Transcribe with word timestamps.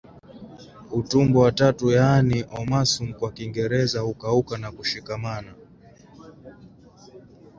Utumbo 0.91 1.39
wa 1.39 1.51
tatu 1.51 1.91
yaani 1.91 2.45
omasum 2.51 3.13
kwa 3.13 3.31
Kiingereza 3.31 3.99
hukauka 3.99 4.57
na 4.57 4.71
kushikamana 4.71 5.53